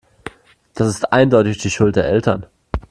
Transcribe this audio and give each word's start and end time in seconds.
Das 0.73 0.87
ist 0.87 1.13
eindeutig 1.13 1.59
die 1.59 1.69
Schuld 1.69 1.95
der 1.95 2.05
Eltern. 2.05 2.47